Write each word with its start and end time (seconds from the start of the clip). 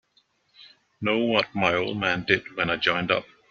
Know 0.99 1.19
what 1.19 1.53
my 1.53 1.75
old 1.75 1.97
man 1.99 2.23
did 2.23 2.55
when 2.55 2.71
I 2.71 2.77
joined 2.77 3.11
up? 3.11 3.27